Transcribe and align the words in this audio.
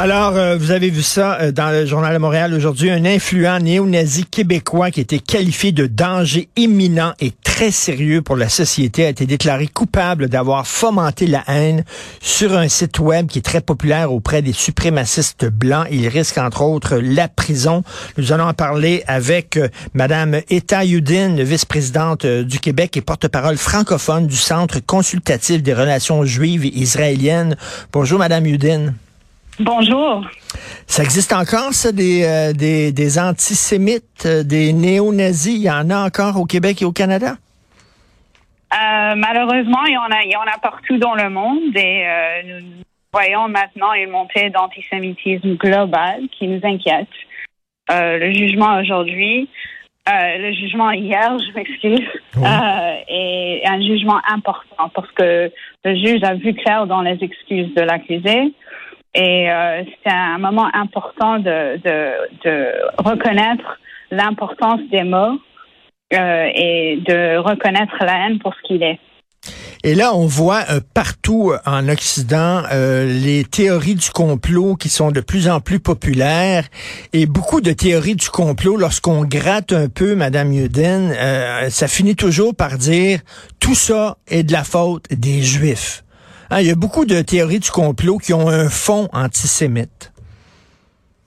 Alors, 0.00 0.36
euh, 0.36 0.56
vous 0.56 0.70
avez 0.70 0.90
vu 0.90 1.02
ça 1.02 1.40
euh, 1.40 1.50
dans 1.50 1.70
le 1.70 1.84
Journal 1.84 2.14
de 2.14 2.20
Montréal 2.20 2.54
aujourd'hui, 2.54 2.88
un 2.88 3.04
influent 3.04 3.58
néo-nazi 3.58 4.26
québécois 4.26 4.92
qui 4.92 5.00
était 5.00 5.18
qualifié 5.18 5.72
de 5.72 5.88
danger 5.88 6.48
imminent 6.54 7.14
et 7.18 7.32
très 7.42 7.72
sérieux 7.72 8.22
pour 8.22 8.36
la 8.36 8.48
société 8.48 9.06
a 9.06 9.08
été 9.08 9.26
déclaré 9.26 9.66
coupable 9.66 10.28
d'avoir 10.28 10.68
fomenté 10.68 11.26
la 11.26 11.42
haine 11.48 11.82
sur 12.20 12.56
un 12.56 12.68
site 12.68 13.00
web 13.00 13.26
qui 13.26 13.40
est 13.40 13.42
très 13.42 13.60
populaire 13.60 14.12
auprès 14.12 14.40
des 14.40 14.52
suprémacistes 14.52 15.46
blancs. 15.46 15.88
Il 15.90 16.06
risque 16.06 16.38
entre 16.38 16.62
autres 16.62 16.98
la 16.98 17.26
prison. 17.26 17.82
Nous 18.18 18.30
allons 18.30 18.46
en 18.46 18.54
parler 18.54 19.02
avec 19.08 19.56
euh, 19.56 19.66
Madame 19.94 20.36
Eta 20.48 20.84
Yudin, 20.84 21.42
vice-présidente 21.42 22.24
du 22.24 22.60
Québec 22.60 22.96
et 22.96 23.00
porte-parole 23.00 23.56
francophone 23.56 24.28
du 24.28 24.36
Centre 24.36 24.78
consultatif 24.78 25.60
des 25.60 25.74
relations 25.74 26.24
juives 26.24 26.64
et 26.66 26.78
israéliennes. 26.78 27.56
Bonjour 27.92 28.20
Madame 28.20 28.46
Yudin. 28.46 28.92
Bonjour. 29.60 30.24
Ça 30.86 31.02
existe 31.02 31.32
encore, 31.32 31.72
ça, 31.72 31.90
des, 31.90 32.24
euh, 32.24 32.52
des, 32.52 32.92
des, 32.92 33.18
antisémites, 33.18 34.24
euh, 34.24 34.44
des 34.44 34.72
néo-nazis? 34.72 35.56
Il 35.56 35.62
y 35.62 35.70
en 35.70 35.90
a 35.90 36.06
encore 36.06 36.40
au 36.40 36.44
Québec 36.44 36.80
et 36.80 36.84
au 36.84 36.92
Canada? 36.92 37.34
Euh, 38.72 39.14
malheureusement, 39.16 39.84
il 39.86 39.94
y, 39.94 39.98
en 39.98 40.10
a, 40.10 40.22
il 40.24 40.30
y 40.30 40.36
en 40.36 40.42
a 40.42 40.58
partout 40.62 40.98
dans 40.98 41.14
le 41.14 41.28
monde 41.28 41.74
et 41.74 42.04
nous 42.46 42.84
voyons 43.12 43.48
maintenant 43.48 43.92
une 43.94 44.10
montée 44.10 44.50
d'antisémitisme 44.50 45.56
global 45.56 46.20
qui 46.38 46.46
nous 46.46 46.60
inquiète. 46.62 47.08
le 47.90 48.32
jugement 48.32 48.78
aujourd'hui, 48.78 49.48
le 50.06 50.52
jugement 50.52 50.90
hier, 50.90 51.36
je 51.38 51.52
m'excuse, 51.54 52.06
est 53.08 53.62
un 53.66 53.80
jugement 53.80 54.20
important 54.30 54.90
parce 54.94 55.10
que 55.12 55.50
le 55.84 55.94
juge 55.96 56.22
a 56.22 56.34
vu 56.34 56.54
clair 56.54 56.86
dans 56.86 57.00
les 57.00 57.18
excuses 57.22 57.74
de 57.74 57.82
l'accusé 57.82 58.52
et 59.14 59.50
euh, 59.50 59.82
c'est 60.02 60.12
un 60.12 60.38
moment 60.38 60.68
important 60.72 61.38
de, 61.38 61.76
de, 61.78 62.12
de 62.44 62.72
reconnaître 62.98 63.78
l'importance 64.10 64.80
des 64.90 65.02
mots 65.02 65.38
euh, 66.12 66.46
et 66.54 67.02
de 67.06 67.38
reconnaître 67.38 67.96
la 68.00 68.26
haine 68.26 68.38
pour 68.38 68.54
ce 68.54 68.66
qu'il 68.66 68.82
est. 68.82 68.98
Et 69.84 69.94
là, 69.94 70.14
on 70.14 70.26
voit 70.26 70.64
euh, 70.70 70.80
partout 70.92 71.52
en 71.64 71.88
Occident 71.88 72.62
euh, 72.72 73.06
les 73.06 73.44
théories 73.44 73.94
du 73.94 74.10
complot 74.10 74.74
qui 74.74 74.88
sont 74.88 75.12
de 75.12 75.20
plus 75.20 75.48
en 75.48 75.60
plus 75.60 75.78
populaires 75.78 76.64
et 77.12 77.26
beaucoup 77.26 77.60
de 77.60 77.72
théories 77.72 78.16
du 78.16 78.28
complot. 78.28 78.76
Lorsqu'on 78.76 79.24
gratte 79.24 79.72
un 79.72 79.88
peu, 79.88 80.14
Madame 80.14 80.52
Yudin, 80.52 81.10
euh, 81.12 81.70
ça 81.70 81.86
finit 81.86 82.16
toujours 82.16 82.54
par 82.54 82.76
dire 82.76 83.20
tout 83.60 83.76
ça 83.76 84.16
est 84.26 84.42
de 84.42 84.52
la 84.52 84.64
faute 84.64 85.04
des 85.10 85.42
Juifs. 85.42 86.02
Hein, 86.50 86.60
il 86.60 86.66
y 86.66 86.70
a 86.70 86.74
beaucoup 86.74 87.04
de 87.04 87.20
théories 87.20 87.58
du 87.58 87.70
complot 87.70 88.18
qui 88.18 88.32
ont 88.32 88.48
un 88.48 88.68
fond 88.70 89.08
antisémite. 89.12 90.12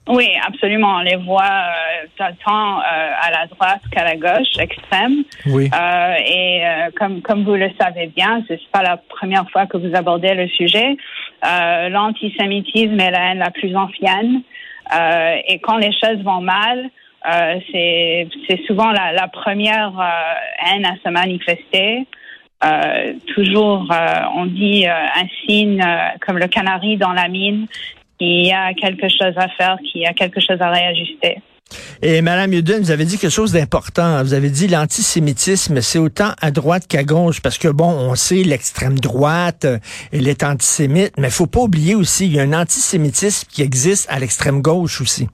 Oui, 0.08 0.28
absolument. 0.44 0.96
On 0.96 1.00
les 1.00 1.14
voit 1.14 1.44
euh, 1.44 2.26
tant 2.44 2.78
euh, 2.80 2.82
à 2.82 3.30
la 3.30 3.46
droite 3.46 3.82
qu'à 3.92 4.02
la 4.02 4.16
gauche 4.16 4.58
extrême. 4.58 5.22
Oui. 5.46 5.70
Euh, 5.72 6.14
et 6.26 6.66
euh, 6.66 6.90
comme 6.98 7.22
comme 7.22 7.44
vous 7.44 7.54
le 7.54 7.70
savez 7.80 8.08
bien, 8.08 8.42
c'est 8.48 8.58
pas 8.72 8.82
la 8.82 8.96
première 8.96 9.48
fois 9.50 9.66
que 9.66 9.76
vous 9.76 9.94
abordez 9.94 10.34
le 10.34 10.48
sujet. 10.48 10.96
Euh, 11.46 11.88
l'antisémitisme 11.88 12.98
est 12.98 13.10
la 13.12 13.30
haine 13.30 13.38
la 13.38 13.50
plus 13.50 13.76
ancienne. 13.76 14.42
et 15.46 15.60
quand 15.60 15.76
les 15.76 15.92
choses 15.92 16.20
vont 16.24 16.40
mal, 16.40 16.90
c'est 17.70 18.28
c'est 18.48 18.60
souvent 18.66 18.90
la, 18.90 19.12
la 19.12 19.28
première 19.28 19.92
haine 20.66 20.84
à 20.84 20.96
se 21.04 21.08
manifester. 21.08 22.06
Euh, 22.64 23.14
toujours, 23.34 23.88
euh, 23.90 24.20
on 24.36 24.46
dit 24.46 24.86
euh, 24.86 24.92
un 24.92 25.26
signe 25.44 25.84
comme 26.24 26.38
le 26.38 26.46
canari 26.46 26.96
dans 26.96 27.12
la 27.12 27.28
mine, 27.28 27.66
qu'il 28.18 28.46
y 28.46 28.52
a 28.52 28.72
quelque 28.74 29.08
chose 29.08 29.34
à 29.36 29.48
faire, 29.48 29.76
qu'il 29.84 30.02
y 30.02 30.06
a 30.06 30.12
quelque 30.12 30.40
chose 30.40 30.60
à 30.60 30.70
réajuster. 30.70 31.38
Et 32.02 32.20
Madame 32.20 32.52
Yudin, 32.52 32.78
vous 32.78 32.90
avez 32.90 33.04
dit 33.04 33.18
quelque 33.18 33.32
chose 33.32 33.52
d'important. 33.52 34.22
Vous 34.22 34.34
avez 34.34 34.50
dit 34.50 34.68
l'antisémitisme, 34.68 35.80
c'est 35.80 35.98
autant 35.98 36.32
à 36.40 36.50
droite 36.50 36.86
qu'à 36.86 37.02
gauche, 37.02 37.40
parce 37.40 37.58
que 37.58 37.68
bon, 37.68 37.88
on 37.88 38.14
sait 38.14 38.42
l'extrême 38.42 38.98
droite, 38.98 39.66
elle 40.12 40.28
est 40.28 40.44
antisémite, 40.44 41.14
mais 41.18 41.28
il 41.28 41.32
faut 41.32 41.46
pas 41.46 41.60
oublier 41.60 41.94
aussi, 41.94 42.26
il 42.26 42.34
y 42.34 42.40
a 42.40 42.42
un 42.42 42.52
antisémitisme 42.52 43.48
qui 43.50 43.62
existe 43.62 44.08
à 44.10 44.18
l'extrême 44.18 44.60
gauche 44.60 45.00
aussi. 45.00 45.28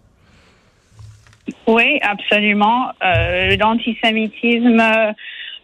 Oui, 1.67 1.99
absolument. 2.03 2.91
Euh, 3.05 3.57
l'antisémitisme 3.57 4.83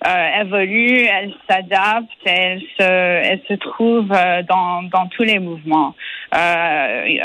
euh, 0.06 0.41
évolue, 0.43 1.06
elle 1.06 1.32
s'adapte, 1.49 2.10
elle 2.27 2.60
se, 2.60 2.82
elle 2.82 3.41
se 3.49 3.55
trouve 3.55 4.12
euh, 4.12 4.43
dans, 4.43 4.82
dans 4.82 5.06
tous 5.06 5.22
les 5.22 5.38
mouvements. 5.38 5.94
Euh, 6.34 7.19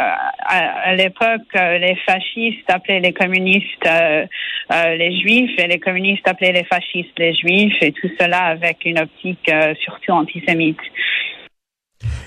à, 0.45 0.95
l'époque, 0.95 1.53
les 1.53 1.95
fascistes 2.05 2.69
appelaient 2.69 2.99
les 2.99 3.13
communistes 3.13 3.89
les 4.71 5.19
juifs 5.19 5.57
et 5.57 5.67
les 5.67 5.79
communistes 5.79 6.27
appelaient 6.27 6.51
les 6.51 6.63
fascistes 6.63 7.17
les 7.17 7.33
juifs 7.33 7.81
et 7.81 7.91
tout 7.91 8.09
cela 8.19 8.45
avec 8.45 8.85
une 8.85 8.99
optique 8.99 9.49
surtout 9.81 10.11
antisémite. 10.11 10.79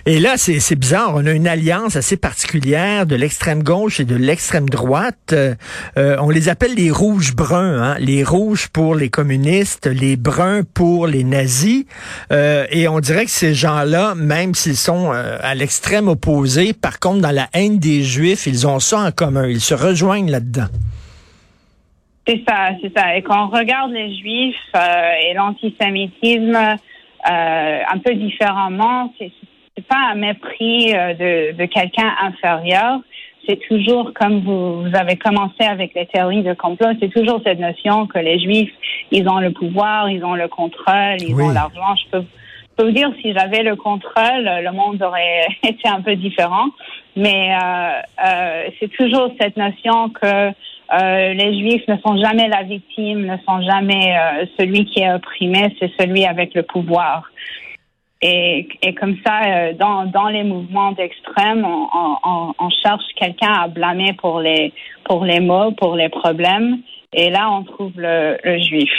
Et 0.04 0.18
là, 0.18 0.36
c'est 0.36 0.74
bizarre. 0.74 1.12
On 1.14 1.26
a 1.26 1.30
une 1.30 1.46
alliance 1.46 1.94
assez 1.94 2.16
particulière 2.16 3.06
de 3.06 3.14
l'extrême 3.14 3.62
gauche 3.62 4.00
et 4.00 4.04
de 4.04 4.16
l'extrême 4.16 4.68
droite. 4.68 5.32
Euh, 5.32 5.54
euh, 5.96 6.16
on 6.20 6.30
les 6.30 6.48
appelle 6.48 6.74
les 6.74 6.90
rouges 6.90 7.36
bruns. 7.36 7.80
Hein? 7.80 7.96
Les 8.00 8.24
rouges 8.24 8.68
pour 8.68 8.96
les 8.96 9.10
communistes, 9.10 9.86
les 9.86 10.16
bruns 10.16 10.62
pour 10.74 11.06
les 11.06 11.22
nazis. 11.22 11.84
Euh, 12.32 12.66
et 12.70 12.88
on 12.88 12.98
dirait 12.98 13.26
que 13.26 13.30
ces 13.30 13.54
gens-là, 13.54 14.14
même 14.16 14.54
s'ils 14.54 14.76
sont 14.76 15.12
à 15.12 15.54
l'extrême 15.54 16.08
opposé, 16.08 16.72
par 16.72 16.98
contre, 16.98 17.20
dans 17.20 17.30
la 17.30 17.46
haine 17.54 17.78
des 17.78 18.02
Juifs, 18.02 18.46
ils 18.46 18.66
ont 18.66 18.80
ça 18.80 18.98
en 18.98 19.12
commun. 19.12 19.46
Ils 19.46 19.60
se 19.60 19.74
rejoignent 19.74 20.30
là-dedans. 20.30 20.68
C'est 22.26 22.42
ça, 22.46 22.70
c'est 22.80 22.92
ça. 22.96 23.16
Et 23.16 23.22
quand 23.22 23.46
on 23.46 23.48
regarde 23.48 23.92
les 23.92 24.16
Juifs 24.16 24.56
et 24.74 25.34
l'antisémitisme 25.34 26.56
un 27.24 27.98
peu 28.04 28.14
différemment, 28.14 29.12
c'est 29.18 29.30
c'est 29.76 29.86
pas 29.86 30.10
un 30.12 30.14
mépris 30.14 30.94
euh, 30.94 31.14
de, 31.14 31.56
de 31.56 31.64
quelqu'un 31.66 32.12
inférieur. 32.22 33.00
C'est 33.46 33.58
toujours 33.68 34.12
comme 34.14 34.40
vous, 34.40 34.82
vous, 34.82 34.96
avez 34.96 35.16
commencé 35.16 35.64
avec 35.64 35.94
les 35.94 36.06
théories 36.06 36.44
de 36.44 36.54
complot, 36.54 36.90
c'est 37.00 37.12
toujours 37.12 37.40
cette 37.44 37.58
notion 37.58 38.06
que 38.06 38.18
les 38.18 38.38
Juifs, 38.38 38.72
ils 39.10 39.28
ont 39.28 39.40
le 39.40 39.50
pouvoir, 39.50 40.08
ils 40.08 40.24
ont 40.24 40.34
le 40.34 40.46
contrôle, 40.46 41.16
ils 41.18 41.34
ont 41.34 41.50
l'argent. 41.50 41.96
Je 41.96 42.10
peux, 42.10 42.24
peux, 42.76 42.84
vous 42.84 42.92
dire, 42.92 43.10
si 43.20 43.32
j'avais 43.32 43.64
le 43.64 43.74
contrôle, 43.74 44.44
le 44.44 44.70
monde 44.70 45.02
aurait 45.02 45.46
été 45.64 45.88
un 45.88 46.00
peu 46.02 46.14
différent. 46.14 46.68
Mais 47.16 47.54
euh, 47.54 47.90
euh, 48.24 48.68
c'est 48.78 48.90
toujours 48.92 49.32
cette 49.40 49.56
notion 49.56 50.10
que 50.10 50.26
euh, 50.48 51.32
les 51.34 51.58
Juifs 51.58 51.86
ne 51.88 51.96
sont 51.98 52.16
jamais 52.18 52.48
la 52.48 52.62
victime, 52.62 53.26
ne 53.26 53.36
sont 53.46 53.60
jamais 53.62 54.14
celui 54.58 54.84
qui 54.86 55.00
est 55.00 55.12
opprimé, 55.12 55.74
c'est 55.80 55.90
celui 55.98 56.24
avec 56.24 56.54
le 56.54 56.62
pouvoir. 56.62 57.24
Et, 58.24 58.68
comme 59.00 59.16
ça, 59.26 59.40
euh, 59.44 59.72
dans, 59.72 60.06
dans 60.06 60.28
les 60.28 60.44
mouvements 60.44 60.92
d'extrême, 60.92 61.66
on 61.66 62.70
cherche 62.82 63.04
quelqu'un 63.16 63.52
à 63.52 63.68
blâmer 63.68 64.12
pour 64.12 64.40
les, 64.40 64.72
pour 65.04 65.24
les 65.24 65.40
maux, 65.40 65.72
pour 65.72 65.96
les 65.96 66.08
problèmes. 66.08 66.78
Et 67.12 67.30
là, 67.30 67.50
on 67.50 67.64
trouve 67.64 67.92
le, 67.96 68.38
le 68.44 68.58
juif. 68.60 68.90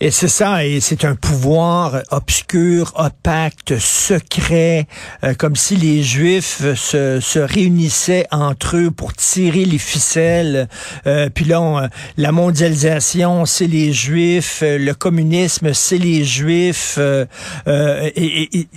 Et 0.00 0.10
c'est 0.10 0.28
ça, 0.28 0.64
et 0.64 0.80
c'est 0.80 1.04
un 1.04 1.14
pouvoir 1.14 2.02
obscur, 2.10 2.92
opaque, 2.96 3.74
secret, 3.78 4.86
euh, 5.24 5.34
comme 5.34 5.56
si 5.56 5.76
les 5.76 6.02
Juifs 6.02 6.62
se, 6.74 7.20
se, 7.20 7.38
réunissaient 7.38 8.26
entre 8.30 8.76
eux 8.76 8.90
pour 8.90 9.14
tirer 9.14 9.64
les 9.64 9.78
ficelles. 9.78 10.68
Euh, 11.06 11.28
puis 11.30 11.44
là, 11.44 11.60
euh, 11.60 11.88
la 12.16 12.32
mondialisation, 12.32 13.46
c'est 13.46 13.66
les 13.66 13.92
Juifs, 13.92 14.62
le 14.62 14.92
communisme, 14.92 15.72
c'est 15.72 15.98
les 15.98 16.24
Juifs. 16.24 16.98
et, 16.98 18.10
et, 18.16 18.68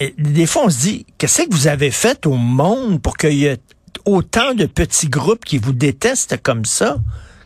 et 0.00 0.14
des 0.18 0.46
fois, 0.46 0.62
on 0.66 0.70
se 0.70 0.78
dit, 0.78 1.06
qu'est-ce 1.18 1.42
que 1.42 1.54
vous 1.54 1.68
avez 1.68 1.90
fait 1.90 2.26
au 2.26 2.34
monde 2.34 3.00
pour 3.00 3.16
qu'il 3.16 3.34
y 3.34 3.46
ait 3.46 3.58
autant 4.04 4.54
de 4.54 4.66
petits 4.66 5.08
groupes 5.08 5.44
qui 5.44 5.58
vous 5.58 5.72
détestent 5.72 6.42
comme 6.42 6.64
ça? 6.64 6.96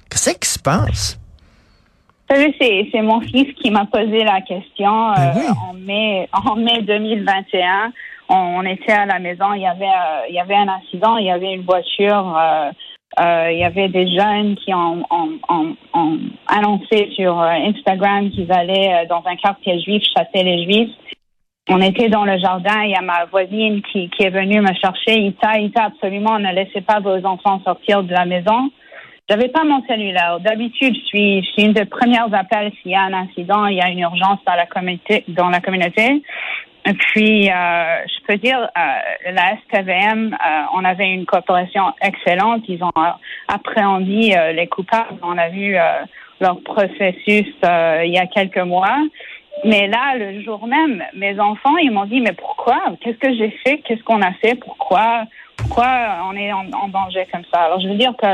Qu'est-ce 0.08 0.30
qui 0.30 0.48
se 0.48 0.58
passe? 0.58 1.18
C'est 2.93 3.02
mon 3.02 3.20
fils 3.20 3.52
qui 3.55 3.70
m'a 3.70 3.87
posé 3.87 4.25
la 4.25 4.40
question 4.40 5.12
ben 5.12 5.37
euh, 5.37 5.69
en 5.69 5.75
mai 5.75 6.29
en 6.32 6.56
mai 6.56 6.82
2021. 6.82 7.93
On, 8.29 8.64
était 8.64 8.93
à 8.93 9.05
la 9.05 9.19
maison, 9.19 9.52
il 9.52 9.62
y 9.62 9.67
avait 9.67 9.84
euh, 9.84 10.26
il 10.29 10.34
y 10.34 10.40
avait 10.40 10.55
un 10.55 10.69
incident, 10.69 11.17
il 11.19 11.26
y 11.26 11.31
avait 11.31 11.52
une 11.52 11.62
voiture, 11.62 12.38
euh, 12.38 13.50
il 13.50 13.58
y 13.58 13.64
avait 13.64 13.88
des 13.88 14.08
jeunes 14.08 14.56
qui 14.56 14.73
ont, 14.73 15.05
annoncé 16.46 17.11
sur 17.14 17.38
Instagram 17.40 18.31
qu'ils 18.31 18.50
allaient 18.50 19.06
dans 19.06 19.23
un 19.26 19.37
quartier 19.37 19.81
juif 19.81 20.02
chasser 20.17 20.44
les 20.44 20.64
juifs. 20.64 20.96
On 21.69 21.81
était 21.81 22.08
dans 22.08 22.25
le 22.25 22.38
jardin, 22.38 22.82
il 22.84 22.90
y 22.90 22.96
a 22.96 23.02
ma 23.02 23.26
voisine 23.26 23.82
qui, 23.82 24.08
qui 24.11 24.25
est 24.25 24.31
venue 24.31 24.61
me 24.61 24.75
chercher. 24.75 25.19
Ita, 25.19 25.58
Ita, 25.58 25.84
absolument, 25.84 26.38
ne 26.38 26.52
laissez 26.52 26.81
pas 26.81 27.00
vos 27.00 27.25
enfants 27.25 27.61
sortir 27.64 28.02
de 28.02 28.12
la 28.12 28.25
maison. 28.25 28.70
J'avais 29.28 29.48
pas 29.48 29.64
mon 29.64 29.82
cellulaire. 29.86 30.40
D'habitude, 30.40 30.94
je 30.94 31.06
suis, 31.06 31.42
je 31.42 31.50
suis 31.52 31.62
une 31.62 31.72
des 31.72 31.84
premières 31.84 32.32
appels 32.34 32.72
s'il 32.82 32.90
y 32.90 32.94
a 32.94 33.02
un 33.02 33.14
incident, 33.14 33.66
il 33.66 33.76
y 33.76 33.80
a 33.80 33.88
une 33.88 34.00
urgence 34.00 34.38
dans 34.46 34.54
la 34.54 34.66
communauté. 34.66 35.24
Dans 35.28 35.48
la 35.48 35.60
communauté. 35.60 36.22
Et 36.84 36.94
puis, 36.94 37.48
euh, 37.48 38.02
je 38.06 38.26
peux 38.26 38.36
dire, 38.38 38.58
euh, 38.58 39.32
la 39.32 39.56
SPVM, 39.56 40.34
euh, 40.34 40.62
on 40.74 40.84
avait 40.84 41.12
une 41.12 41.26
coopération 41.26 41.84
excellente. 42.00 42.64
Ils 42.66 42.82
ont 42.82 42.90
appréhendé 43.46 44.34
les 44.54 44.66
coupables. 44.66 45.19
On 45.22 45.38
a 45.38 45.48
vu 45.48 45.76
leur 46.40 46.60
processus 46.62 47.46
il 47.62 48.12
y 48.12 48.19
a 48.19 48.26
quelques 48.26 48.58
mois. 48.58 48.98
Mais 49.64 49.86
là, 49.86 50.16
le 50.16 50.42
jour 50.42 50.66
même, 50.66 51.04
mes 51.14 51.38
enfants, 51.38 51.76
ils 51.76 51.90
m'ont 51.90 52.06
dit, 52.06 52.20
mais 52.20 52.32
pourquoi? 52.32 52.80
Qu'est-ce 53.00 53.19
que 53.19 53.32
j'ai 53.34 53.50
fait? 53.64 53.78
Qu'est-ce 53.78 54.02
qu'on 54.02 54.20
a 54.22 54.32
fait? 54.32 54.56
Pourquoi? 54.56 55.24
Pourquoi 55.56 55.86
on 56.28 56.34
est 56.34 56.52
en, 56.52 56.88
danger 56.88 57.26
comme 57.30 57.44
ça? 57.52 57.60
Alors, 57.60 57.80
je 57.80 57.88
veux 57.88 57.94
dire 57.94 58.14
que 58.20 58.26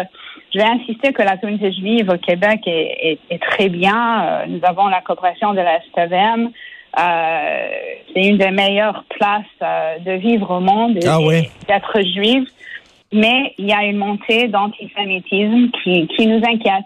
je 0.53 0.59
vais 0.59 0.65
insister 0.65 1.13
que 1.13 1.23
la 1.23 1.37
communauté 1.37 1.73
juive 1.73 2.11
au 2.11 2.19
Québec 2.19 2.61
est, 2.67 3.19
est, 3.31 3.43
très 3.43 3.69
bien. 3.69 4.47
nous 4.47 4.61
avons 4.63 4.89
la 4.89 5.01
coopération 5.01 5.53
de 5.53 5.61
la 5.61 5.81
SPVM. 5.83 6.51
Euh, 6.99 7.69
c'est 8.13 8.25
une 8.25 8.39
des 8.39 8.51
meilleures 8.51 9.05
places 9.11 9.45
euh, 9.63 9.99
de 9.99 10.13
vivre 10.13 10.51
au 10.57 10.61
monde, 10.61 10.99
ah 11.07 11.19
d'être 11.69 12.01
juive. 12.01 12.49
Mais 13.13 13.55
il 13.59 13.67
y 13.67 13.73
a 13.73 13.85
une 13.85 13.99
montée 13.99 14.49
d'antisémitisme 14.49 15.71
qui, 15.83 16.07
qui 16.09 16.27
nous 16.27 16.43
inquiète. 16.45 16.85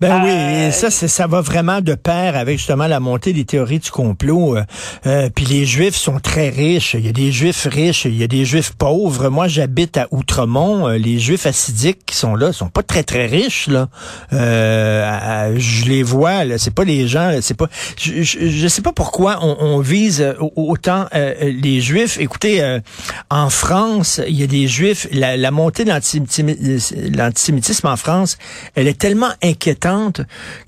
Ben 0.00 0.22
oui, 0.22 0.30
euh, 0.30 0.70
ça, 0.70 0.90
ça 0.90 1.26
va 1.26 1.40
vraiment 1.40 1.80
de 1.80 1.94
pair 1.96 2.36
avec 2.36 2.58
justement 2.58 2.86
la 2.86 3.00
montée 3.00 3.32
des 3.32 3.44
théories 3.44 3.80
du 3.80 3.90
complot. 3.90 4.56
Euh, 4.56 4.62
euh, 5.06 5.28
puis 5.34 5.44
les 5.44 5.66
Juifs 5.66 5.96
sont 5.96 6.20
très 6.20 6.50
riches. 6.50 6.94
Il 6.94 7.04
y 7.04 7.08
a 7.08 7.12
des 7.12 7.32
Juifs 7.32 7.66
riches, 7.68 8.04
il 8.04 8.16
y 8.16 8.22
a 8.22 8.28
des 8.28 8.44
Juifs 8.44 8.74
pauvres. 8.74 9.28
Moi, 9.28 9.48
j'habite 9.48 9.96
à 9.96 10.06
Outremont. 10.12 10.88
les 10.90 11.18
Juifs 11.18 11.46
assidiques 11.46 12.06
qui 12.06 12.14
sont 12.14 12.36
là 12.36 12.52
sont 12.52 12.68
pas 12.68 12.84
très 12.84 13.02
très 13.02 13.26
riches 13.26 13.66
là. 13.66 13.88
je 14.30 15.84
les 15.86 16.04
vois. 16.04 16.44
Là, 16.44 16.58
c'est 16.58 16.74
pas 16.74 16.84
les 16.84 17.08
gens. 17.08 17.36
C'est 17.40 17.56
pas. 17.56 17.66
Je, 18.00 18.22
je, 18.22 18.68
sais 18.68 18.82
pas 18.82 18.92
pourquoi 18.92 19.40
on, 19.42 19.56
on 19.58 19.80
vise 19.80 20.34
autant 20.54 21.06
les 21.42 21.80
Juifs. 21.80 22.18
Écoutez, 22.20 22.78
en 23.30 23.50
France, 23.50 24.20
il 24.28 24.38
y 24.38 24.44
a 24.44 24.46
des 24.46 24.68
Juifs. 24.68 25.08
La, 25.10 25.36
la 25.36 25.50
montée 25.50 25.84
de 25.84 25.90
l'antisémitisme 25.90 27.86
en 27.88 27.96
France, 27.96 28.38
elle 28.76 28.86
est 28.86 28.98
tellement 28.98 29.30
inquiétante 29.42 29.87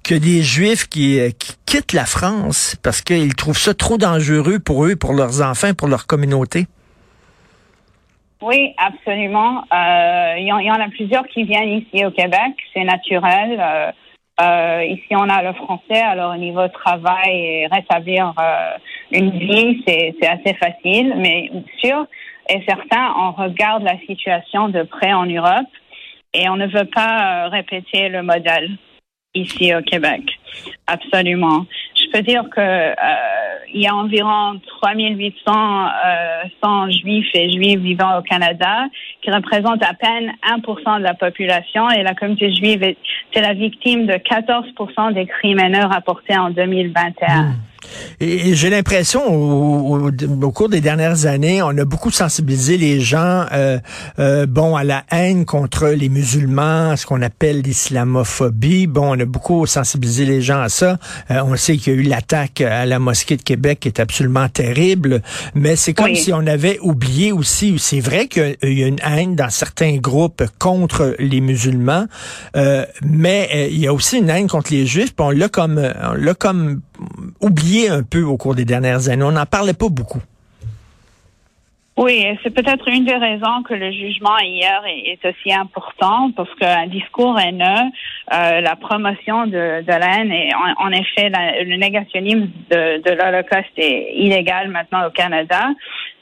que 0.04 0.14
des 0.14 0.42
Juifs 0.42 0.88
qui, 0.88 1.20
euh, 1.20 1.30
qui 1.38 1.54
quittent 1.66 1.92
la 1.92 2.04
France 2.04 2.76
parce 2.82 3.02
qu'ils 3.02 3.34
trouvent 3.34 3.58
ça 3.58 3.74
trop 3.74 3.98
dangereux 3.98 4.58
pour 4.58 4.84
eux, 4.84 4.96
pour 4.96 5.12
leurs 5.12 5.42
enfants, 5.42 5.74
pour 5.76 5.88
leur 5.88 6.06
communauté? 6.06 6.66
Oui, 8.42 8.74
absolument. 8.78 9.64
Euh, 9.72 10.34
il 10.38 10.46
y, 10.46 10.52
en 10.70 10.80
a 10.80 10.88
plusieurs 10.88 11.26
qui 11.26 11.44
viennent 11.44 11.68
ici 11.68 12.04
au 12.06 12.10
Québec. 12.10 12.54
C'est 12.72 12.84
naturel. 12.84 13.92
Euh, 14.40 14.84
ici, 14.84 15.08
on 15.10 15.28
a 15.28 15.42
le 15.42 15.52
français. 15.52 16.00
Alors, 16.00 16.34
au 16.34 16.38
niveau 16.38 16.66
travail 16.68 17.30
et 17.30 17.66
rétablir 17.70 18.32
une 19.12 19.30
vie, 19.38 19.82
c'est 19.86 20.26
assez 20.26 20.54
facile. 20.54 21.14
Mais 21.18 21.50
sûr 21.82 22.06
et 22.48 22.62
certain, 22.66 23.14
on 23.16 23.32
regarde 23.32 23.82
la 23.84 23.98
situation 24.06 24.68
de 24.68 24.82
près 24.82 25.12
en 25.12 25.26
Europe 25.26 25.68
et 26.34 26.48
on 26.48 26.56
ne 26.56 26.66
veut 26.66 26.88
pas 26.92 27.48
répéter 27.48 28.08
le 28.08 28.22
modèle 28.22 28.70
ici 29.34 29.74
au 29.74 29.82
Québec. 29.82 30.22
Absolument. 30.86 31.66
Je 31.94 32.10
peux 32.12 32.22
dire 32.22 32.44
que 32.50 32.60
euh, 32.60 32.94
il 33.72 33.82
y 33.82 33.86
a 33.86 33.94
environ 33.94 34.60
3800 34.80 35.42
euh, 35.46 36.90
juifs 36.90 37.30
et 37.34 37.50
juives 37.50 37.80
vivant 37.80 38.18
au 38.18 38.22
Canada, 38.22 38.86
qui 39.22 39.30
représentent 39.30 39.84
à 39.84 39.94
peine 39.94 40.32
1% 40.42 40.98
de 40.98 41.04
la 41.04 41.14
population, 41.14 41.88
et 41.90 42.02
la 42.02 42.14
communauté 42.14 42.52
juive 42.52 42.82
est, 42.82 42.96
la 43.34 43.54
victime 43.54 44.06
de 44.06 44.14
14% 44.14 45.14
des 45.14 45.26
crimes 45.26 45.60
haineux 45.60 45.86
rapportés 45.86 46.36
en 46.36 46.50
2021. 46.50 47.54
Et, 48.20 48.54
j'ai 48.54 48.70
l'impression, 48.70 49.26
au, 49.26 50.50
cours 50.50 50.68
des 50.68 50.80
dernières 50.80 51.26
années, 51.26 51.62
on 51.62 51.76
a 51.76 51.84
beaucoup 51.84 52.10
sensibilisé 52.10 52.76
les 52.76 53.00
gens, 53.00 53.46
euh, 53.52 53.78
euh, 54.18 54.46
bon, 54.46 54.76
à 54.76 54.84
la 54.84 55.04
haine 55.10 55.44
contre 55.44 55.88
les 55.88 56.08
musulmans, 56.08 56.96
ce 56.96 57.06
qu'on 57.06 57.22
appelle 57.22 57.62
l'islamophobie. 57.62 58.86
Bon, 58.86 59.16
on 59.16 59.20
a 59.20 59.24
beaucoup 59.24 59.66
sensibilisé 59.66 60.24
les 60.24 60.42
gens 60.42 60.60
à 60.60 60.68
ça. 60.68 60.98
Euh, 61.30 61.42
on 61.44 61.56
sait 61.56 61.76
qu'il 61.76 61.94
y 61.94 61.96
a 61.96 61.98
eu 61.98 62.02
l'attaque 62.02 62.60
à 62.60 62.86
la 62.86 62.98
mosquée 62.98 63.36
de 63.36 63.42
Québec 63.42 63.80
qui 63.80 63.88
est 63.88 64.00
absolument 64.00 64.48
terrible, 64.48 65.22
mais 65.54 65.76
c'est 65.76 65.94
comme 65.94 66.14
si 66.14 66.32
on 66.32 66.46
avait 66.46 66.78
oublié 66.80 67.32
aussi. 67.32 67.78
C'est 67.78 68.00
vrai 68.00 68.28
qu'il 68.28 68.56
y 68.62 68.84
a 68.84 68.86
une 68.86 69.00
haine 69.00 69.36
dans 69.36 69.50
certains 69.50 69.96
groupes 69.96 70.42
contre 70.58 71.14
les 71.18 71.40
musulmans, 71.40 72.06
mais 73.02 73.68
il 73.70 73.78
y 73.78 73.86
a 73.86 73.94
aussi 73.94 74.18
une 74.18 74.30
haine 74.30 74.48
contre 74.48 74.72
les 74.72 74.86
juifs. 74.86 75.12
on 75.18 75.30
l'a 75.30 75.48
comme, 75.48 75.80
on 76.02 76.14
l'a 76.14 76.34
comme 76.34 76.80
oublié 77.40 77.88
un 77.88 78.02
peu 78.02 78.22
au 78.22 78.36
cours 78.36 78.54
des 78.54 78.64
dernières 78.64 79.08
années. 79.08 79.24
On 79.24 79.32
n'en 79.32 79.46
parlait 79.46 79.74
pas 79.74 79.88
beaucoup. 79.88 80.22
Oui, 81.96 82.24
c'est 82.42 82.54
peut-être 82.54 82.88
une 82.88 83.04
des 83.04 83.16
raisons 83.16 83.62
que 83.62 83.74
le 83.74 83.92
jugement 83.92 84.38
hier 84.38 84.80
est, 84.86 85.18
aussi 85.22 85.52
important 85.52 86.30
parce 86.34 86.48
qu'un 86.54 86.86
discours 86.86 87.38
haineux, 87.38 87.90
euh, 88.32 88.62
la 88.62 88.74
promotion 88.76 89.46
de, 89.46 89.82
la 89.86 90.16
haine 90.16 90.32
et 90.32 90.48
en, 90.78 90.90
effet 90.92 91.30
le 91.30 91.76
négationnisme 91.76 92.48
de, 92.70 93.02
de 93.02 93.10
l'Holocauste 93.10 93.76
est 93.76 94.14
illégal 94.14 94.68
maintenant 94.68 95.06
au 95.06 95.10
Canada, 95.10 95.68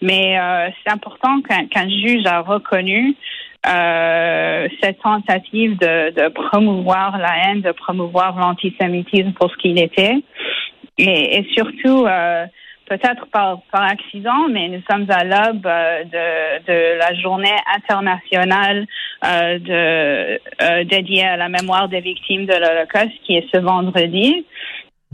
mais 0.02 0.36
euh, 0.36 0.68
c'est 0.82 0.92
important 0.92 1.42
qu'un 1.42 1.88
juge 1.88 2.26
a 2.26 2.40
reconnu 2.40 3.14
euh, 3.66 4.68
cette 4.82 5.00
tentative 5.00 5.78
de, 5.78 6.10
de, 6.10 6.28
promouvoir 6.28 7.18
la 7.18 7.50
haine, 7.50 7.60
de 7.60 7.72
promouvoir 7.72 8.36
l'antisémitisme 8.36 9.32
pour 9.32 9.50
ce 9.50 9.56
qu'il 9.58 9.80
était 9.80 10.16
et, 10.98 11.38
et 11.38 11.48
surtout 11.54 12.06
euh, 12.06 12.46
peut-être 12.88 13.26
par, 13.26 13.60
par 13.70 13.82
accident, 13.82 14.48
mais 14.50 14.68
nous 14.68 14.82
sommes 14.90 15.06
à 15.10 15.24
l'aube 15.24 15.66
euh, 15.66 16.04
de, 16.04 16.64
de 16.66 16.98
la 16.98 17.14
journée 17.14 17.56
internationale 17.76 18.86
euh, 19.24 19.58
de, 19.58 20.40
euh, 20.62 20.84
dédiée 20.84 21.24
à 21.24 21.36
la 21.36 21.48
mémoire 21.48 21.88
des 21.88 22.00
victimes 22.00 22.46
de 22.46 22.54
l'Holocauste, 22.54 23.20
qui 23.24 23.36
est 23.36 23.46
ce 23.54 23.60
vendredi. 23.60 24.46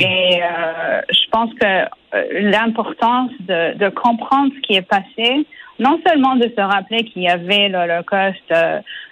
Et 0.00 0.40
euh, 0.42 1.00
je 1.08 1.30
pense 1.30 1.52
que 1.54 1.66
euh, 1.66 2.50
l'importance 2.50 3.30
de, 3.40 3.76
de, 3.78 3.88
comprendre 3.90 4.52
ce 4.56 4.60
qui 4.62 4.74
est 4.74 4.82
passé, 4.88 5.46
non 5.78 6.00
seulement 6.06 6.36
de 6.36 6.50
se 6.56 6.60
rappeler 6.60 7.04
qu'il 7.04 7.22
y 7.22 7.28
avait 7.28 7.68
l'Holocauste, 7.68 8.52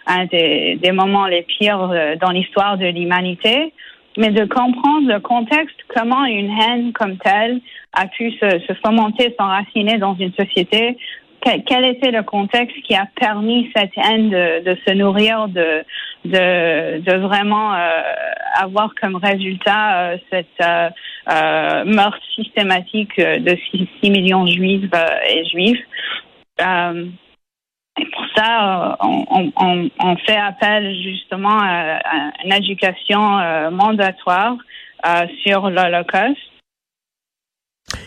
un 0.07 0.25
des, 0.27 0.77
des, 0.83 0.93
moments 0.93 1.27
les 1.27 1.43
pires 1.43 1.89
dans 2.21 2.31
l'histoire 2.31 2.79
de 2.79 2.87
l'humanité, 2.87 3.73
mais 4.17 4.31
de 4.31 4.45
comprendre 4.45 5.09
le 5.09 5.21
contexte, 5.21 5.77
comment 5.95 6.25
une 6.25 6.51
haine 6.51 6.93
comme 6.93 7.17
telle 7.19 7.61
a 7.93 8.07
pu 8.07 8.31
se, 8.33 8.75
fomenter, 8.85 9.35
s'enraciner 9.39 9.99
dans 9.99 10.15
une 10.15 10.33
société. 10.33 10.97
Quel, 11.67 11.85
était 11.85 12.13
le 12.13 12.23
contexte 12.23 12.77
qui 12.83 12.95
a 12.95 13.09
permis 13.17 13.69
cette 13.75 13.91
haine 13.97 14.31
de, 14.31 14.77
se 14.87 14.95
nourrir, 14.95 15.49
de, 15.49 15.83
de, 16.25 17.01
de 17.01 17.17
vraiment 17.17 17.75
euh, 17.75 18.01
avoir 18.61 18.95
comme 19.01 19.17
résultat 19.17 20.13
euh, 20.13 20.17
cette 20.31 20.47
euh, 20.61 20.89
euh 21.29 21.85
meurtre 21.85 22.25
systématique 22.37 23.17
de 23.19 23.59
6, 24.03 24.11
millions 24.11 24.45
de 24.45 24.51
juifs 24.51 24.91
et 25.29 25.45
juifs. 25.47 25.85
Et 28.01 28.07
pour 28.07 28.25
ça, 28.35 28.97
on, 29.01 29.53
on, 30.01 30.17
fait 30.17 30.37
appel 30.37 30.95
justement 31.03 31.61
à, 31.61 32.01
une 32.45 32.53
éducation 32.53 33.39
euh, 33.39 33.71
mandatoire 33.71 34.57
euh, 35.07 35.27
sur 35.45 35.69
l'Holocauste. 35.69 36.39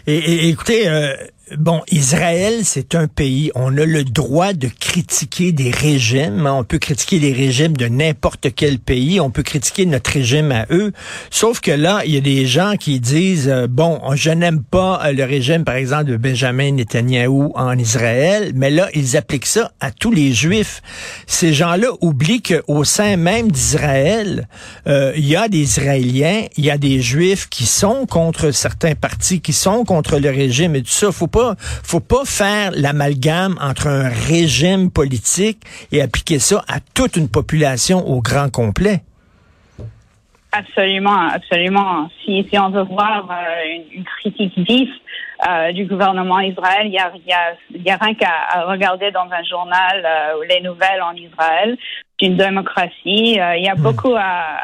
Et, 0.08 0.50
écoutez, 0.50 0.88
euh, 0.88 1.14
Bon, 1.60 1.84
Israël, 1.92 2.62
c'est 2.64 2.96
un 2.96 3.06
pays. 3.06 3.52
On 3.54 3.78
a 3.78 3.86
le 3.86 4.04
droit 4.04 4.54
de 4.54 4.68
critiquer 4.68 5.52
des 5.52 5.70
régimes. 5.70 6.48
On 6.48 6.64
peut 6.64 6.80
critiquer 6.80 7.20
les 7.20 7.34
régimes 7.34 7.78
de 7.78 7.88
n'importe 7.88 8.48
quel 8.56 8.80
pays. 8.80 9.20
On 9.20 9.30
peut 9.30 9.44
critiquer 9.44 9.86
notre 9.86 10.10
régime 10.10 10.52
à 10.52 10.66
eux. 10.72 10.92
Sauf 11.30 11.60
que 11.60 11.70
là, 11.70 12.02
il 12.04 12.16
y 12.16 12.18
a 12.18 12.22
des 12.22 12.48
gens 12.48 12.78
qui 12.80 13.00
disent, 13.00 13.48
euh, 13.48 13.68
bon, 13.70 14.02
je 14.16 14.32
n'aime 14.32 14.64
pas 14.64 15.00
euh, 15.06 15.12
le 15.12 15.24
régime, 15.24 15.66
par 15.66 15.76
exemple, 15.76 16.06
de 16.06 16.18
Benjamin 16.18 16.72
Netanyahou 16.72 17.52
en 17.54 17.78
Israël, 17.78 18.52
mais 18.56 18.72
là, 18.72 18.90
ils 18.96 19.16
appliquent 19.16 19.46
ça 19.46 19.72
à 19.80 19.92
tous 19.92 20.12
les 20.12 20.34
Juifs. 20.34 20.82
Ces 21.28 21.54
gens-là 21.54 21.90
oublient 22.02 22.42
qu'au 22.42 22.84
sein 22.84 23.18
même 23.18 23.52
d'Israël, 23.52 24.48
euh, 24.88 25.14
il 25.16 25.28
y 25.28 25.36
a 25.36 25.48
des 25.48 25.60
Israéliens, 25.60 26.46
il 26.58 26.66
y 26.66 26.72
a 26.72 26.80
des 26.80 27.02
Juifs 27.02 27.50
qui 27.50 27.68
sont 27.68 28.08
contre 28.08 28.50
certains 28.50 28.96
partis, 28.96 29.42
qui 29.42 29.54
sont 29.54 29.84
contre 29.84 30.18
le 30.18 30.32
régime 30.32 30.76
et 30.76 30.82
tout 30.82 30.90
ça. 30.90 31.12
Faut 31.12 31.28
faut 31.84 32.00
pas 32.00 32.26
faire 32.26 32.72
l'amalgame 32.76 33.58
entre 33.62 33.88
un 33.88 34.10
régime 34.10 34.92
politique 34.92 35.60
et 35.92 36.02
appliquer 36.02 36.40
ça 36.40 36.64
à 36.68 36.80
toute 36.94 37.16
une 37.16 37.30
population 37.30 38.00
au 38.08 38.22
grand 38.22 38.50
complet. 38.50 39.02
Absolument, 40.58 41.28
absolument. 41.34 42.10
Si, 42.24 42.48
si 42.50 42.58
on 42.58 42.70
veut 42.70 42.84
voir 42.84 43.30
euh, 43.30 43.78
une, 43.94 44.06
critique 44.06 44.54
vive 44.58 44.90
euh, 45.50 45.74
du 45.74 45.86
gouvernement 45.86 46.40
Israël, 46.40 46.88
il 46.88 46.94
y 46.94 46.98
a, 46.98 47.12
y 47.28 47.34
a, 47.34 47.56
y 47.78 47.90
a 47.90 47.98
rien 47.98 48.14
qu'à 48.14 48.64
regarder 48.66 49.12
dans 49.12 49.28
un 49.30 49.44
journal 49.44 50.06
euh, 50.06 50.46
les 50.48 50.62
nouvelles 50.62 51.02
en 51.02 51.14
Israël. 51.14 51.78
d'une 52.20 52.38
démocratie. 52.38 53.36
il 53.36 53.64
y 53.66 53.68
a 53.68 53.76
hmm. 53.76 53.82
beaucoup 53.82 54.16
à, 54.16 54.60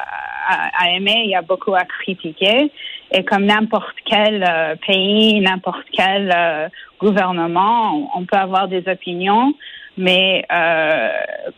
à, 0.48 0.89
aimer, 0.91 1.21
il 1.25 1.29
y 1.29 1.36
a 1.36 1.41
beaucoup 1.41 1.75
à 1.75 1.83
critiquer. 1.86 2.71
Et 3.12 3.24
comme 3.24 3.45
n'importe 3.45 3.95
quel 4.05 4.77
pays, 4.88 5.39
n'importe 5.41 5.86
quel 5.91 6.69
gouvernement, 7.00 8.10
on, 8.15 8.25
peut 8.25 8.38
avoir 8.38 8.67
des 8.67 8.83
opinions 8.88 9.53
mais 9.98 10.45
euh, 10.51 11.10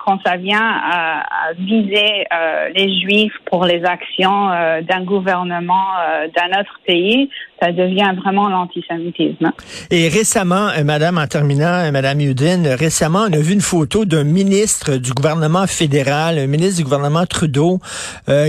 quand 0.04 0.20
ça 0.26 0.38
vient 0.38 0.60
à, 0.60 1.20
à 1.22 1.54
viser 1.54 2.26
euh, 2.34 2.70
les 2.76 3.00
juifs 3.02 3.34
pour 3.46 3.66
les 3.66 3.84
actions 3.86 4.50
euh, 4.52 4.82
d'un 4.82 5.04
gouvernement 5.04 5.86
euh, 6.00 6.28
d'un 6.36 6.60
autre 6.60 6.80
pays, 6.86 7.30
ça 7.62 7.72
devient 7.72 8.12
vraiment 8.22 8.50
l'antisémitisme. 8.50 9.52
Et 9.92 10.08
récemment, 10.08 10.70
euh, 10.70 10.84
Madame, 10.84 11.18
en 11.18 11.28
terminant, 11.28 11.92
Madame 11.92 12.20
Yudin, 12.22 12.76
récemment, 12.76 13.26
on 13.30 13.34
a 13.34 13.38
vu 13.38 13.54
une 13.54 13.62
photo 13.62 14.06
d'un 14.06 14.24
ministre 14.24 14.98
du 14.98 15.12
gouvernement 15.12 15.68
fédéral, 15.68 16.40
un 16.40 16.48
ministre 16.48 16.78
du 16.78 16.84
gouvernement 16.84 17.26
Trudeau, 17.26 17.80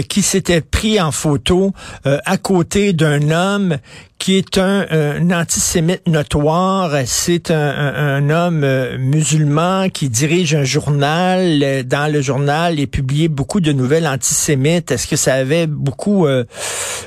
qui 0.09 0.23
s'était 0.23 0.61
pris 0.61 1.01
en 1.01 1.11
photo 1.13 1.73
à 2.05 2.37
côté 2.39 2.93
d'un 2.93 3.31
homme 3.31 3.77
qui 4.25 4.39
est 4.39 4.57
un, 4.57 5.31
antisémite 5.31 6.09
notoire. 6.09 6.93
C'est 7.05 7.51
un, 7.51 8.31
homme 8.31 8.65
musulman 8.99 9.91
qui 9.91 10.09
dirige 10.09 10.55
un 10.55 10.65
journal. 10.65 11.85
Dans 11.85 12.11
le 12.11 12.23
journal, 12.23 12.79
il 12.81 12.89
publié 12.89 13.29
beaucoup 13.29 13.61
de 13.61 13.73
nouvelles 13.73 14.07
antisémites. 14.07 14.91
Est-ce 14.91 15.07
que 15.07 15.17
ça 15.17 15.35
avait 15.35 15.67
beaucoup 15.67 16.27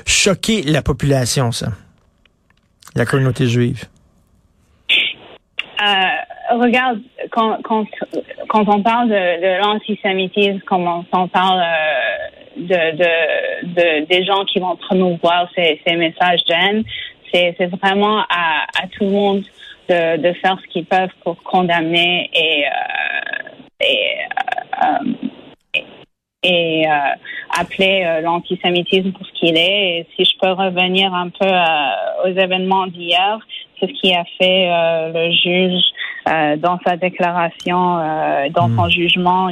choqué 0.06 0.62
la 0.62 0.80
population, 0.80 1.50
ça? 1.50 1.70
la 2.94 3.04
communauté 3.04 3.46
juive? 3.46 3.84
Euh, 5.80 6.56
regarde, 6.56 7.00
quand, 7.30 7.58
quand, 7.62 7.84
quand, 8.48 8.64
on 8.68 8.82
parle 8.82 9.08
de, 9.08 9.60
l'antisémitisme, 9.60 10.60
quand 10.66 11.04
on, 11.12 11.28
parle 11.28 11.60
euh, 11.60 12.56
de, 12.56 12.96
de, 12.96 13.74
de, 13.74 14.06
des 14.06 14.24
gens 14.24 14.44
qui 14.44 14.58
vont 14.58 14.76
promouvoir 14.76 15.48
ces, 15.54 15.80
ces 15.86 15.96
messages 15.96 16.44
de 16.46 16.54
haine, 16.54 16.84
c'est, 17.32 17.66
vraiment 17.80 18.20
à, 18.28 18.66
à 18.82 18.86
tout 18.88 19.04
le 19.04 19.10
monde 19.10 19.44
de, 19.88 20.16
de 20.18 20.32
faire 20.34 20.58
ce 20.62 20.66
qu'ils 20.68 20.84
peuvent 20.84 21.12
pour 21.24 21.42
condamner 21.42 22.30
et, 22.32 22.64
euh, 22.66 23.84
et, 23.84 24.10
euh, 24.84 25.12
et 26.42 26.86
euh, 26.86 27.58
appeler 27.58 28.20
l'antisémitisme 28.22 29.12
pour 29.12 29.26
ce 29.26 29.32
qu'il 29.32 29.56
est. 29.56 30.00
Et 30.00 30.06
si 30.16 30.24
je 30.24 30.38
peux 30.40 30.52
revenir 30.52 31.12
un 31.14 31.30
peu 31.30 31.50
aux 32.24 32.32
événements 32.32 32.86
d'hier, 32.86 33.38
c'est 33.80 33.86
ce 33.86 34.00
qui 34.00 34.14
a 34.14 34.24
fait 34.38 34.68
le 35.12 35.32
juge 35.32 35.82
dans 36.60 36.78
sa 36.86 36.96
déclaration, 36.96 37.96
dans 38.50 38.68
son 38.76 38.86
hmm. 38.86 38.90
jugement, 38.90 39.50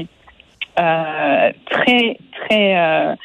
très 0.77 2.19
très 2.33 3.17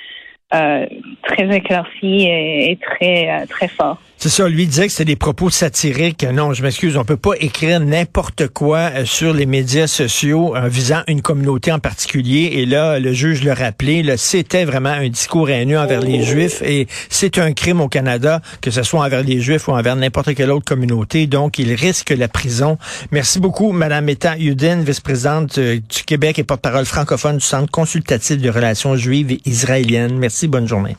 très 0.49 1.55
éclairci 1.55 2.25
et, 2.25 2.71
et 2.71 2.77
très 2.77 3.45
très 3.47 3.67
fort. 3.67 3.99
C'est 4.23 4.29
ça, 4.29 4.47
lui 4.47 4.67
disait 4.67 4.85
que 4.85 4.91
c'était 4.91 5.05
des 5.05 5.15
propos 5.15 5.49
satiriques. 5.49 6.23
Non, 6.31 6.53
je 6.53 6.61
m'excuse, 6.61 6.95
on 6.95 7.03
peut 7.03 7.17
pas 7.17 7.31
écrire 7.39 7.79
n'importe 7.79 8.49
quoi 8.49 8.91
euh, 8.93 9.03
sur 9.03 9.33
les 9.33 9.47
médias 9.47 9.87
sociaux 9.87 10.55
en 10.55 10.67
visant 10.67 11.01
une 11.07 11.23
communauté 11.23 11.71
en 11.71 11.79
particulier. 11.79 12.51
Et 12.53 12.67
là, 12.67 12.99
le 12.99 13.13
juge 13.13 13.43
le 13.43 13.51
rappelait, 13.51 14.03
c'était 14.17 14.63
vraiment 14.63 14.91
un 14.91 15.09
discours 15.09 15.49
haineux 15.49 15.79
envers 15.79 16.01
les 16.01 16.23
Juifs 16.23 16.61
et 16.61 16.85
c'est 17.09 17.39
un 17.39 17.53
crime 17.53 17.81
au 17.81 17.87
Canada, 17.87 18.41
que 18.61 18.69
ce 18.69 18.83
soit 18.83 18.99
envers 18.99 19.23
les 19.23 19.41
Juifs 19.41 19.67
ou 19.67 19.71
envers 19.71 19.95
n'importe 19.95 20.35
quelle 20.35 20.51
autre 20.51 20.65
communauté. 20.65 21.25
Donc, 21.25 21.57
il 21.57 21.73
risque 21.73 22.11
la 22.11 22.27
prison. 22.27 22.77
Merci 23.09 23.39
beaucoup, 23.39 23.71
Madame 23.71 24.05
Meta 24.05 24.37
Yudin, 24.37 24.81
vice-présidente 24.81 25.57
euh, 25.57 25.77
du 25.77 26.03
Québec 26.03 26.37
et 26.37 26.43
porte-parole 26.43 26.85
francophone 26.85 27.37
du 27.37 27.43
Centre 27.43 27.71
consultatif 27.71 28.37
de 28.37 28.51
relations 28.51 28.95
juives 28.95 29.31
et 29.31 29.41
israéliennes. 29.45 30.15
Merci, 30.19 30.47
bonne 30.47 30.67
journée. 30.67 30.95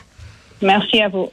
Merci 0.61 1.01
à 1.01 1.09
vous. 1.09 1.31